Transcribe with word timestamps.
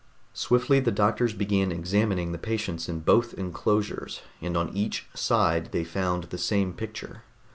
Swiftly 0.33 0.79
the 0.79 0.89
doctors 0.91 1.31
began 1.31 1.71
examining 1.71 2.31
the 2.31 2.39
patients 2.39 2.89
in 2.89 3.01
both 3.01 3.35
enclosures, 3.35 4.23
and 4.41 4.57
on 4.57 4.75
each 4.75 5.05
side 5.13 5.71
they 5.73 5.83
found 5.83 6.23
the 6.23 6.39
same 6.39 6.73
picture. 6.73 7.21